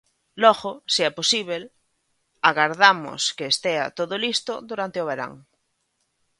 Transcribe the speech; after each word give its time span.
Logo, 0.43 0.71
se 0.93 1.01
é 1.09 1.11
posíbel, 1.19 1.63
agardamos 2.49 3.21
que 3.37 3.45
estea 3.53 3.85
todo 3.97 4.21
listo 4.25 4.53
durante 4.69 4.97
o 5.03 5.07
verán. 5.09 5.33